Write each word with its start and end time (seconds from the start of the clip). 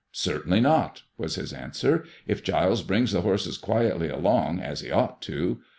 Certainly 0.13 0.61
not," 0.61 1.03
was 1.19 1.35
his 1.35 1.53
answer, 1.53 2.05
if 2.25 2.41
Giles 2.41 2.81
brings 2.81 3.11
the 3.11 3.21
horses 3.21 3.59
quietly 3.59 4.09
along, 4.09 4.59
as 4.59 4.79
he 4.81 4.89
ought 4.89 5.21
to. 5.21 5.61